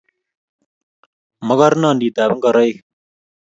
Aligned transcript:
mogornonditab 1.47 2.29
ngoroik 2.37 2.77